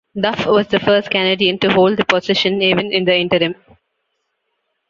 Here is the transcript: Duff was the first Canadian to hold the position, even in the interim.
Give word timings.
Duff 0.19 0.47
was 0.47 0.67
the 0.69 0.79
first 0.79 1.11
Canadian 1.11 1.59
to 1.59 1.71
hold 1.71 1.95
the 1.95 2.03
position, 2.05 2.59
even 2.63 2.91
in 2.91 3.05
the 3.05 3.15
interim. 3.15 3.53